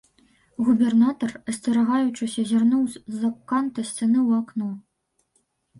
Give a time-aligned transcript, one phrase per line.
[0.69, 4.69] Губернатар, асцерагаючыся, зірнуў з-за канта сцяны ў акно.